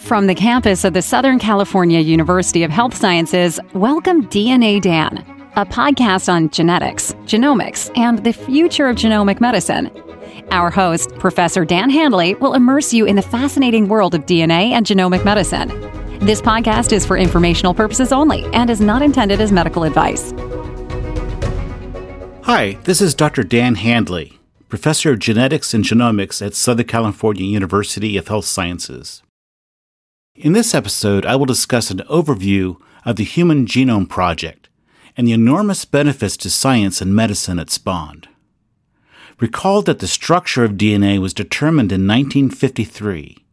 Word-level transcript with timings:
From 0.00 0.26
the 0.26 0.34
campus 0.34 0.84
of 0.84 0.92
the 0.92 1.00
Southern 1.00 1.38
California 1.38 1.98
University 1.98 2.62
of 2.62 2.70
Health 2.70 2.94
Sciences, 2.94 3.58
welcome 3.72 4.26
DNA 4.28 4.80
Dan, 4.80 5.24
a 5.56 5.64
podcast 5.64 6.30
on 6.30 6.50
genetics, 6.50 7.14
genomics, 7.24 7.90
and 7.96 8.22
the 8.22 8.32
future 8.32 8.86
of 8.86 8.96
genomic 8.96 9.40
medicine. 9.40 9.90
Our 10.50 10.70
host, 10.70 11.14
Professor 11.14 11.64
Dan 11.64 11.90
Handley, 11.90 12.34
will 12.34 12.54
immerse 12.54 12.92
you 12.92 13.06
in 13.06 13.16
the 13.16 13.22
fascinating 13.22 13.88
world 13.88 14.14
of 14.14 14.26
DNA 14.26 14.70
and 14.70 14.84
genomic 14.84 15.24
medicine. 15.24 15.68
This 16.20 16.40
podcast 16.40 16.92
is 16.92 17.04
for 17.04 17.16
informational 17.16 17.74
purposes 17.74 18.12
only 18.12 18.44
and 18.52 18.70
is 18.70 18.80
not 18.80 19.02
intended 19.02 19.40
as 19.40 19.52
medical 19.52 19.84
advice. 19.84 20.32
Hi, 22.44 22.78
this 22.84 23.00
is 23.00 23.14
Dr. 23.14 23.42
Dan 23.42 23.74
Handley, 23.76 24.38
Professor 24.68 25.12
of 25.12 25.18
Genetics 25.18 25.72
and 25.72 25.82
Genomics 25.82 26.44
at 26.44 26.54
Southern 26.54 26.86
California 26.86 27.44
University 27.46 28.16
of 28.16 28.28
Health 28.28 28.44
Sciences. 28.44 29.22
In 30.36 30.52
this 30.52 30.74
episode, 30.74 31.24
I 31.24 31.36
will 31.36 31.46
discuss 31.46 31.92
an 31.92 31.98
overview 32.10 32.80
of 33.04 33.14
the 33.14 33.22
Human 33.22 33.66
Genome 33.66 34.08
Project 34.08 34.68
and 35.16 35.28
the 35.28 35.32
enormous 35.32 35.84
benefits 35.84 36.36
to 36.38 36.50
science 36.50 37.00
and 37.00 37.14
medicine 37.14 37.60
it 37.60 37.70
spawned. 37.70 38.28
Recall 39.38 39.82
that 39.82 40.00
the 40.00 40.08
structure 40.08 40.64
of 40.64 40.72
DNA 40.72 41.20
was 41.20 41.34
determined 41.34 41.92
in 41.92 42.08
1953. 42.08 43.44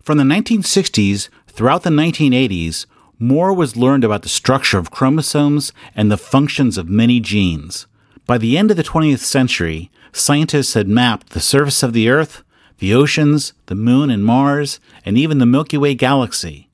From 0.00 0.16
the 0.16 0.24
1960s 0.24 1.28
throughout 1.46 1.82
the 1.82 1.90
1980s, 1.90 2.86
more 3.18 3.52
was 3.52 3.76
learned 3.76 4.02
about 4.02 4.22
the 4.22 4.30
structure 4.30 4.78
of 4.78 4.90
chromosomes 4.90 5.74
and 5.94 6.10
the 6.10 6.16
functions 6.16 6.78
of 6.78 6.88
many 6.88 7.20
genes. 7.20 7.86
By 8.24 8.38
the 8.38 8.56
end 8.56 8.70
of 8.70 8.78
the 8.78 8.82
20th 8.82 9.18
century, 9.18 9.90
scientists 10.10 10.72
had 10.72 10.88
mapped 10.88 11.30
the 11.30 11.40
surface 11.40 11.82
of 11.82 11.92
the 11.92 12.08
Earth, 12.08 12.42
the 12.80 12.92
oceans, 12.92 13.52
the 13.66 13.74
moon 13.74 14.10
and 14.10 14.24
Mars, 14.24 14.80
and 15.04 15.16
even 15.16 15.38
the 15.38 15.46
Milky 15.46 15.78
Way 15.78 15.94
galaxy. 15.94 16.68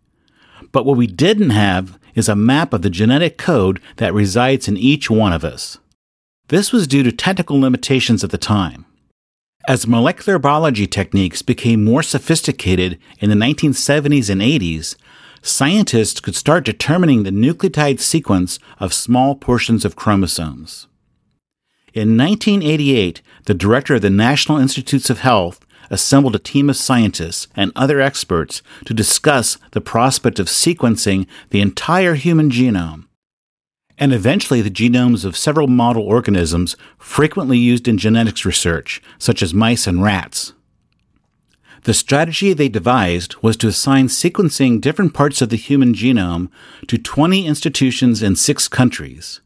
But 0.72 0.86
what 0.86 0.96
we 0.96 1.06
didn't 1.06 1.50
have 1.50 1.98
is 2.14 2.28
a 2.28 2.36
map 2.36 2.72
of 2.72 2.82
the 2.82 2.90
genetic 2.90 3.36
code 3.36 3.80
that 3.96 4.14
resides 4.14 4.68
in 4.68 4.76
each 4.76 5.10
one 5.10 5.32
of 5.32 5.44
us. 5.44 5.78
This 6.48 6.72
was 6.72 6.86
due 6.86 7.02
to 7.02 7.12
technical 7.12 7.60
limitations 7.60 8.24
at 8.24 8.30
the 8.30 8.38
time. 8.38 8.86
As 9.68 9.86
molecular 9.86 10.38
biology 10.38 10.86
techniques 10.86 11.42
became 11.42 11.84
more 11.84 12.04
sophisticated 12.04 13.00
in 13.18 13.30
the 13.30 13.36
1970s 13.36 14.30
and 14.30 14.40
80s, 14.40 14.94
scientists 15.42 16.20
could 16.20 16.36
start 16.36 16.64
determining 16.64 17.24
the 17.24 17.30
nucleotide 17.30 17.98
sequence 17.98 18.60
of 18.78 18.94
small 18.94 19.34
portions 19.34 19.84
of 19.84 19.96
chromosomes. 19.96 20.86
In 21.92 22.16
1988, 22.16 23.22
the 23.46 23.54
director 23.54 23.96
of 23.96 24.02
the 24.02 24.10
National 24.10 24.58
Institutes 24.58 25.10
of 25.10 25.20
Health 25.20 25.65
assembled 25.90 26.34
a 26.34 26.38
team 26.38 26.70
of 26.70 26.76
scientists 26.76 27.48
and 27.56 27.72
other 27.74 28.00
experts 28.00 28.62
to 28.84 28.94
discuss 28.94 29.58
the 29.72 29.80
prospect 29.80 30.38
of 30.38 30.46
sequencing 30.46 31.26
the 31.50 31.60
entire 31.60 32.14
human 32.14 32.50
genome, 32.50 33.06
and 33.98 34.12
eventually 34.12 34.60
the 34.60 34.70
genomes 34.70 35.24
of 35.24 35.36
several 35.36 35.66
model 35.66 36.02
organisms 36.02 36.76
frequently 36.98 37.58
used 37.58 37.88
in 37.88 37.98
genetics 37.98 38.44
research, 38.44 39.02
such 39.18 39.42
as 39.42 39.54
mice 39.54 39.86
and 39.86 40.02
rats. 40.02 40.52
The 41.84 41.94
strategy 41.94 42.52
they 42.52 42.68
devised 42.68 43.36
was 43.42 43.56
to 43.58 43.68
assign 43.68 44.08
sequencing 44.08 44.80
different 44.80 45.14
parts 45.14 45.40
of 45.40 45.50
the 45.50 45.56
human 45.56 45.94
genome 45.94 46.48
to 46.88 46.98
20 46.98 47.46
institutions 47.46 48.22
in 48.22 48.34
six 48.34 48.66
countries. 48.66 49.40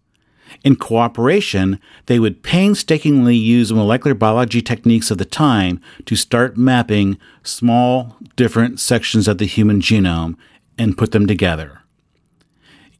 In 0.64 0.76
cooperation, 0.76 1.80
they 2.06 2.18
would 2.18 2.42
painstakingly 2.42 3.36
use 3.36 3.72
molecular 3.72 4.14
biology 4.14 4.60
techniques 4.60 5.10
of 5.10 5.18
the 5.18 5.24
time 5.24 5.80
to 6.06 6.16
start 6.16 6.56
mapping 6.56 7.18
small, 7.42 8.16
different 8.36 8.80
sections 8.80 9.28
of 9.28 9.38
the 9.38 9.46
human 9.46 9.80
genome 9.80 10.36
and 10.76 10.98
put 10.98 11.12
them 11.12 11.26
together. 11.26 11.80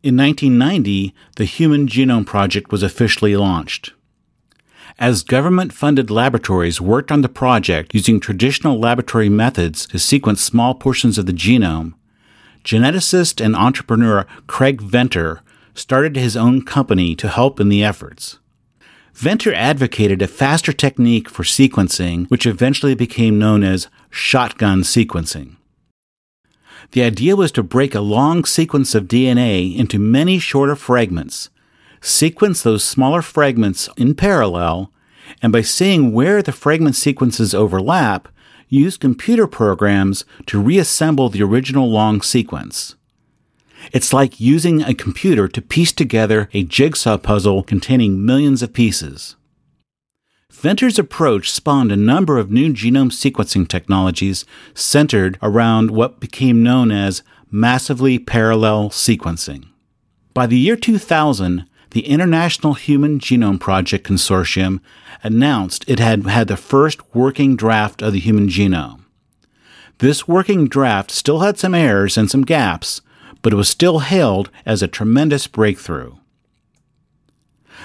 In 0.02 0.16
1990, 0.16 1.14
the 1.36 1.44
Human 1.44 1.86
Genome 1.86 2.24
Project 2.24 2.72
was 2.72 2.82
officially 2.82 3.36
launched. 3.36 3.92
As 4.98 5.22
government 5.22 5.74
funded 5.74 6.10
laboratories 6.10 6.80
worked 6.80 7.12
on 7.12 7.20
the 7.20 7.28
project 7.28 7.94
using 7.94 8.18
traditional 8.18 8.78
laboratory 8.78 9.28
methods 9.28 9.86
to 9.88 9.98
sequence 9.98 10.40
small 10.40 10.74
portions 10.74 11.18
of 11.18 11.26
the 11.26 11.32
genome, 11.32 11.94
geneticist 12.64 13.44
and 13.44 13.54
entrepreneur 13.54 14.26
Craig 14.46 14.80
Venter 14.80 15.42
started 15.74 16.16
his 16.16 16.36
own 16.36 16.64
company 16.64 17.14
to 17.16 17.28
help 17.28 17.60
in 17.60 17.68
the 17.68 17.84
efforts. 17.84 18.38
Venter 19.14 19.52
advocated 19.52 20.22
a 20.22 20.28
faster 20.28 20.72
technique 20.72 21.28
for 21.28 21.42
sequencing, 21.42 22.28
which 22.30 22.46
eventually 22.46 22.94
became 22.94 23.38
known 23.38 23.62
as 23.62 23.88
shotgun 24.08 24.82
sequencing. 24.82 25.56
The 26.92 27.02
idea 27.02 27.36
was 27.36 27.52
to 27.52 27.62
break 27.62 27.94
a 27.94 28.00
long 28.00 28.44
sequence 28.44 28.94
of 28.94 29.08
DNA 29.08 29.76
into 29.76 29.98
many 29.98 30.38
shorter 30.38 30.74
fragments, 30.74 31.50
sequence 32.00 32.62
those 32.62 32.82
smaller 32.82 33.22
fragments 33.22 33.88
in 33.96 34.14
parallel, 34.14 34.92
and 35.42 35.52
by 35.52 35.62
seeing 35.62 36.12
where 36.12 36.42
the 36.42 36.52
fragment 36.52 36.96
sequences 36.96 37.54
overlap, 37.54 38.28
use 38.68 38.96
computer 38.96 39.46
programs 39.46 40.24
to 40.46 40.60
reassemble 40.60 41.28
the 41.28 41.42
original 41.42 41.90
long 41.90 42.22
sequence. 42.22 42.96
It's 43.92 44.12
like 44.12 44.40
using 44.40 44.82
a 44.82 44.94
computer 44.94 45.48
to 45.48 45.62
piece 45.62 45.92
together 45.92 46.48
a 46.52 46.64
jigsaw 46.64 47.18
puzzle 47.18 47.62
containing 47.62 48.24
millions 48.24 48.62
of 48.62 48.72
pieces. 48.72 49.36
Venter's 50.50 50.98
approach 50.98 51.50
spawned 51.50 51.90
a 51.90 51.96
number 51.96 52.38
of 52.38 52.50
new 52.50 52.72
genome 52.72 53.10
sequencing 53.10 53.66
technologies 53.66 54.44
centered 54.74 55.38
around 55.42 55.90
what 55.90 56.20
became 56.20 56.62
known 56.62 56.90
as 56.90 57.22
massively 57.50 58.18
parallel 58.18 58.90
sequencing. 58.90 59.66
By 60.34 60.46
the 60.46 60.58
year 60.58 60.76
2000, 60.76 61.66
the 61.90 62.06
International 62.06 62.74
Human 62.74 63.18
Genome 63.18 63.58
Project 63.58 64.06
Consortium 64.06 64.80
announced 65.24 65.84
it 65.88 65.98
had 65.98 66.26
had 66.26 66.48
the 66.48 66.56
first 66.56 67.00
working 67.14 67.56
draft 67.56 68.00
of 68.00 68.12
the 68.12 68.20
human 68.20 68.48
genome. 68.48 69.04
This 69.98 70.28
working 70.28 70.68
draft 70.68 71.10
still 71.10 71.40
had 71.40 71.58
some 71.58 71.74
errors 71.74 72.16
and 72.16 72.30
some 72.30 72.42
gaps, 72.42 73.02
but 73.42 73.52
it 73.52 73.56
was 73.56 73.68
still 73.68 74.00
hailed 74.00 74.50
as 74.66 74.82
a 74.82 74.88
tremendous 74.88 75.46
breakthrough. 75.46 76.14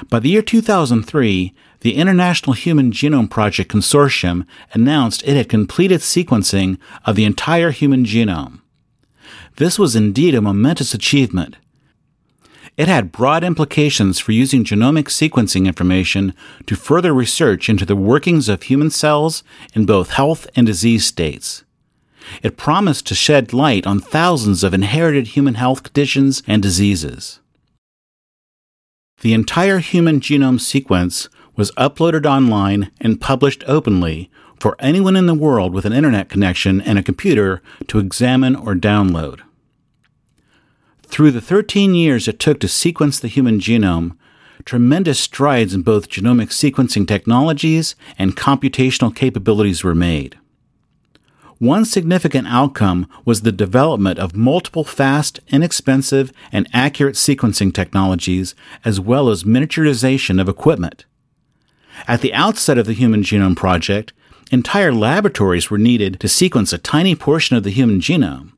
By 0.10 0.20
the 0.20 0.30
year 0.30 0.42
2003, 0.42 1.54
the 1.82 1.96
International 1.96 2.54
Human 2.54 2.92
Genome 2.92 3.30
Project 3.30 3.72
Consortium 3.72 4.46
announced 4.74 5.24
it 5.24 5.38
had 5.38 5.50
completed 5.50 6.02
sequencing 6.02 6.78
of 7.06 7.16
the 7.16 7.26
entire 7.26 7.72
human 7.72 8.04
genome. 8.04 8.62
This 9.58 9.80
was 9.80 9.96
indeed 9.96 10.36
a 10.36 10.42
momentous 10.42 10.94
achievement. 10.94 11.58
It 12.76 12.90
had 12.90 13.14
broad 13.14 13.44
implications 13.44 14.20
for 14.20 14.34
using 14.34 14.66
genomic 14.66 15.06
sequencing 15.06 15.66
information 15.66 16.34
to 16.66 16.76
further 16.76 17.14
research 17.14 17.70
into 17.70 17.86
the 17.86 17.96
workings 17.96 18.50
of 18.50 18.64
human 18.64 18.90
cells 18.90 19.44
in 19.74 19.86
both 19.86 20.10
health 20.10 20.46
and 20.58 20.68
disease 20.68 21.06
states. 21.06 21.64
It 22.44 22.58
promised 22.58 23.08
to 23.08 23.16
shed 23.16 23.54
light 23.54 23.86
on 23.86 24.00
thousands 24.00 24.64
of 24.64 24.74
inherited 24.74 25.28
human 25.28 25.56
health 25.56 25.84
conditions 25.84 26.44
and 26.48 26.62
diseases. 26.62 27.40
The 29.22 29.34
entire 29.34 29.80
human 29.80 30.20
genome 30.20 30.60
sequence 30.60 31.30
was 31.56 31.72
uploaded 31.72 32.26
online 32.26 32.92
and 33.00 33.22
published 33.22 33.64
openly 33.68 34.30
for 34.60 34.76
anyone 34.80 35.16
in 35.16 35.26
the 35.26 35.34
world 35.34 35.74
with 35.74 35.86
an 35.86 35.94
internet 35.94 36.30
connection 36.30 36.82
and 36.82 36.98
a 36.98 37.04
computer 37.04 37.62
to 37.88 38.00
examine 38.00 38.56
or 38.56 38.76
download. 38.76 39.42
Through 41.08 41.32
the 41.32 41.42
13 41.42 41.96
years 41.96 42.28
it 42.28 42.40
took 42.40 42.60
to 42.60 42.68
sequence 42.68 43.20
the 43.20 43.28
human 43.28 43.60
genome, 43.60 44.18
tremendous 44.66 45.20
strides 45.20 45.74
in 45.74 45.82
both 45.82 46.10
genomic 46.10 46.50
sequencing 46.50 47.08
technologies 47.08 47.96
and 48.18 48.36
computational 48.36 49.16
capabilities 49.16 49.84
were 49.84 49.96
made. 49.96 50.38
One 51.60 51.86
significant 51.86 52.48
outcome 52.48 53.08
was 53.24 53.42
the 53.42 53.52
development 53.52 54.20
of 54.20 54.36
multiple 54.36 54.84
fast, 54.84 55.40
inexpensive, 55.48 56.34
and 56.52 56.68
accurate 56.74 57.16
sequencing 57.16 57.74
technologies, 57.74 58.56
as 58.84 59.00
well 59.00 59.30
as 59.30 59.46
miniaturization 59.46 60.42
of 60.42 60.50
equipment. 60.50 61.06
At 62.08 62.20
the 62.20 62.34
outset 62.34 62.78
of 62.78 62.88
the 62.88 62.94
Human 62.94 63.24
Genome 63.24 63.56
Project, 63.56 64.12
entire 64.52 64.94
laboratories 64.94 65.70
were 65.70 65.78
needed 65.78 66.20
to 66.20 66.28
sequence 66.28 66.74
a 66.74 66.78
tiny 66.78 67.16
portion 67.16 67.56
of 67.56 67.64
the 67.64 67.72
human 67.72 68.02
genome. 68.02 68.52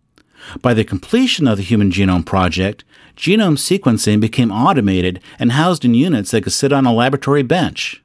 By 0.61 0.73
the 0.73 0.83
completion 0.83 1.47
of 1.47 1.57
the 1.57 1.63
Human 1.63 1.91
Genome 1.91 2.25
Project, 2.25 2.83
genome 3.15 3.57
sequencing 3.57 4.19
became 4.19 4.51
automated 4.51 5.21
and 5.37 5.51
housed 5.51 5.85
in 5.85 5.93
units 5.93 6.31
that 6.31 6.43
could 6.43 6.53
sit 6.53 6.73
on 6.73 6.85
a 6.85 6.93
laboratory 6.93 7.43
bench. 7.43 8.01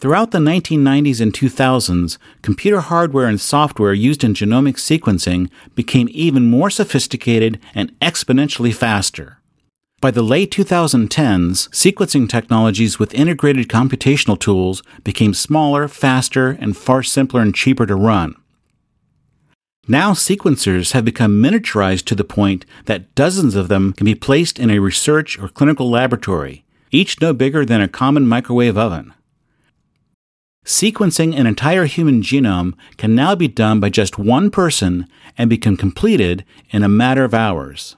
Throughout 0.00 0.30
the 0.30 0.38
1990s 0.38 1.20
and 1.20 1.30
2000s, 1.30 2.16
computer 2.40 2.80
hardware 2.80 3.26
and 3.26 3.38
software 3.38 3.92
used 3.92 4.24
in 4.24 4.32
genomic 4.32 4.76
sequencing 4.76 5.50
became 5.74 6.08
even 6.12 6.48
more 6.48 6.70
sophisticated 6.70 7.60
and 7.74 7.92
exponentially 8.00 8.74
faster. 8.74 9.40
By 10.00 10.10
the 10.10 10.22
late 10.22 10.50
2010s, 10.50 11.68
sequencing 11.68 12.30
technologies 12.30 12.98
with 12.98 13.12
integrated 13.12 13.68
computational 13.68 14.40
tools 14.40 14.82
became 15.04 15.34
smaller, 15.34 15.86
faster, 15.86 16.52
and 16.52 16.74
far 16.74 17.02
simpler 17.02 17.42
and 17.42 17.54
cheaper 17.54 17.84
to 17.84 17.94
run. 17.94 18.36
Now, 19.86 20.12
sequencers 20.12 20.92
have 20.92 21.04
become 21.04 21.42
miniaturized 21.42 22.06
to 22.06 22.14
the 22.14 22.24
point 22.24 22.64
that 22.86 23.14
dozens 23.14 23.54
of 23.54 23.68
them 23.68 23.92
can 23.92 24.06
be 24.06 24.14
placed 24.14 24.58
in 24.58 24.70
a 24.70 24.78
research 24.78 25.38
or 25.38 25.48
clinical 25.48 25.90
laboratory, 25.90 26.64
each 26.90 27.20
no 27.20 27.34
bigger 27.34 27.66
than 27.66 27.82
a 27.82 27.88
common 27.88 28.26
microwave 28.26 28.78
oven. 28.78 29.12
Sequencing 30.64 31.36
an 31.38 31.46
entire 31.46 31.86
human 31.86 32.22
genome 32.22 32.74
can 32.96 33.14
now 33.14 33.34
be 33.34 33.48
done 33.48 33.80
by 33.80 33.88
just 33.88 34.18
one 34.18 34.50
person 34.50 35.06
and 35.38 35.48
become 35.48 35.76
completed 35.76 36.44
in 36.70 36.82
a 36.82 36.88
matter 36.88 37.24
of 37.24 37.34
hours. 37.34 37.96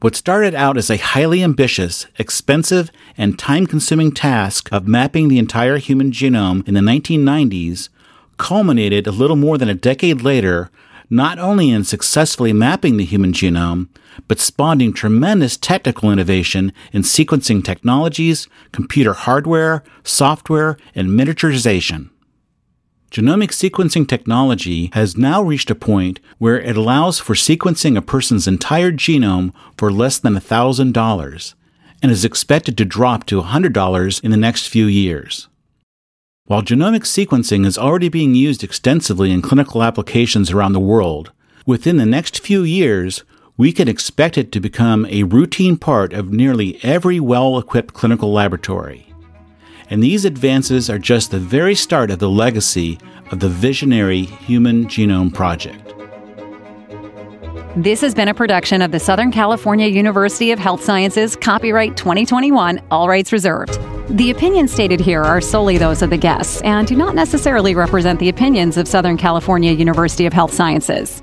What 0.00 0.16
started 0.16 0.54
out 0.54 0.76
as 0.76 0.90
a 0.90 0.96
highly 0.96 1.44
ambitious, 1.44 2.06
expensive, 2.18 2.90
and 3.16 3.38
time 3.38 3.68
consuming 3.68 4.10
task 4.10 4.68
of 4.72 4.88
mapping 4.88 5.28
the 5.28 5.38
entire 5.38 5.78
human 5.78 6.10
genome 6.10 6.66
in 6.66 6.74
the 6.74 6.80
1990s 6.80 7.88
culminated 8.36 9.06
a 9.06 9.12
little 9.12 9.36
more 9.36 9.56
than 9.56 9.68
a 9.68 9.74
decade 9.74 10.22
later 10.22 10.70
not 11.12 11.38
only 11.38 11.68
in 11.68 11.84
successfully 11.84 12.54
mapping 12.54 12.96
the 12.96 13.04
human 13.04 13.34
genome, 13.34 13.86
but 14.28 14.40
spawning 14.40 14.94
tremendous 14.94 15.58
technical 15.58 16.10
innovation 16.10 16.72
in 16.90 17.02
sequencing 17.02 17.62
technologies, 17.62 18.48
computer 18.72 19.12
hardware, 19.12 19.82
software, 20.02 20.78
and 20.94 21.08
miniaturization. 21.10 22.08
Genomic 23.10 23.50
sequencing 23.50 24.08
technology 24.08 24.90
has 24.94 25.18
now 25.18 25.42
reached 25.42 25.70
a 25.70 25.74
point 25.74 26.18
where 26.38 26.58
it 26.58 26.78
allows 26.78 27.18
for 27.18 27.34
sequencing 27.34 27.94
a 27.94 28.00
person's 28.00 28.48
entire 28.48 28.90
genome 28.90 29.52
for 29.76 29.92
less 29.92 30.18
than 30.18 30.34
$1,000 30.34 31.54
and 32.02 32.10
is 32.10 32.24
expected 32.24 32.78
to 32.78 32.86
drop 32.86 33.26
to 33.26 33.42
$100 33.42 34.24
in 34.24 34.30
the 34.30 34.36
next 34.38 34.66
few 34.66 34.86
years. 34.86 35.48
While 36.46 36.62
genomic 36.62 37.02
sequencing 37.02 37.64
is 37.64 37.78
already 37.78 38.08
being 38.08 38.34
used 38.34 38.62
extensively 38.62 39.30
in 39.30 39.42
clinical 39.42 39.82
applications 39.82 40.50
around 40.50 40.72
the 40.72 40.80
world, 40.80 41.32
within 41.66 41.96
the 41.96 42.06
next 42.06 42.40
few 42.40 42.62
years, 42.62 43.24
we 43.56 43.72
can 43.72 43.88
expect 43.88 44.36
it 44.36 44.52
to 44.52 44.60
become 44.60 45.06
a 45.06 45.22
routine 45.22 45.76
part 45.76 46.12
of 46.12 46.32
nearly 46.32 46.78
every 46.82 47.20
well 47.20 47.58
equipped 47.58 47.94
clinical 47.94 48.32
laboratory 48.32 49.12
and 49.92 50.02
these 50.02 50.24
advances 50.24 50.88
are 50.88 50.98
just 50.98 51.30
the 51.30 51.38
very 51.38 51.74
start 51.74 52.10
of 52.10 52.18
the 52.18 52.30
legacy 52.30 52.98
of 53.30 53.40
the 53.40 53.48
visionary 53.50 54.22
Human 54.22 54.86
Genome 54.86 55.34
Project. 55.34 55.94
This 57.76 58.00
has 58.00 58.14
been 58.14 58.28
a 58.28 58.32
production 58.32 58.80
of 58.80 58.90
the 58.90 58.98
Southern 58.98 59.30
California 59.30 59.88
University 59.88 60.50
of 60.50 60.58
Health 60.58 60.82
Sciences, 60.82 61.36
copyright 61.36 61.98
2021, 61.98 62.80
all 62.90 63.06
rights 63.06 63.32
reserved. 63.32 63.78
The 64.12 64.30
opinions 64.30 64.70
stated 64.70 65.00
here 65.00 65.22
are 65.22 65.40
solely 65.40 65.78
those 65.78 66.02
of 66.02 66.10
the 66.10 66.18
guests 66.18 66.60
and 66.60 66.86
do 66.86 66.94
not 66.94 67.14
necessarily 67.14 67.74
represent 67.74 68.20
the 68.20 68.28
opinions 68.28 68.76
of 68.76 68.86
Southern 68.86 69.16
California 69.16 69.72
University 69.72 70.26
of 70.26 70.34
Health 70.34 70.52
Sciences. 70.52 71.22